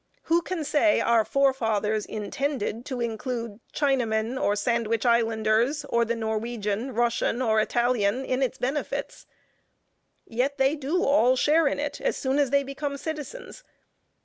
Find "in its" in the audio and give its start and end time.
8.25-8.57